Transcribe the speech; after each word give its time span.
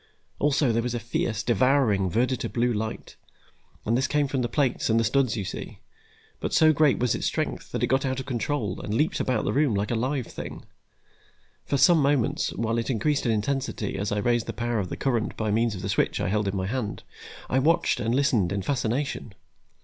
Also, 0.39 0.71
there 0.71 0.81
was 0.81 0.95
a 0.95 0.99
fierce, 0.99 1.43
devouring 1.43 2.09
verditer 2.09 2.49
blue 2.51 2.73
light, 2.73 3.17
and 3.85 3.95
this 3.95 4.07
came 4.07 4.27
from 4.27 4.41
the 4.41 4.49
plates 4.49 4.89
and 4.89 5.05
studs 5.05 5.37
you 5.37 5.45
see, 5.45 5.77
but 6.39 6.51
so 6.55 6.73
great 6.73 6.97
was 6.97 7.13
its 7.13 7.27
strength 7.27 7.71
that 7.71 7.83
it 7.83 7.85
got 7.85 8.03
out 8.03 8.19
of 8.19 8.25
control 8.25 8.81
and 8.81 8.95
leaped 8.95 9.19
about 9.19 9.45
the 9.45 9.53
room 9.53 9.75
like 9.75 9.91
a 9.91 9.95
live 9.95 10.25
thing. 10.25 10.65
For 11.65 11.77
some 11.77 12.01
moments, 12.01 12.51
while 12.53 12.79
it 12.79 12.89
increased 12.89 13.27
in 13.27 13.31
intensity 13.31 13.95
as 13.95 14.11
I 14.11 14.17
raised 14.17 14.47
the 14.47 14.53
power 14.53 14.79
of 14.79 14.89
the 14.89 14.97
current 14.97 15.37
by 15.37 15.51
means 15.51 15.75
of 15.75 15.83
the 15.83 15.89
switch 15.89 16.19
I 16.19 16.29
held 16.29 16.47
in 16.47 16.55
my 16.57 16.65
hand, 16.65 17.03
I 17.47 17.59
watched 17.59 17.99
and 17.99 18.15
listened 18.15 18.51
in 18.51 18.63
fascination. 18.63 19.35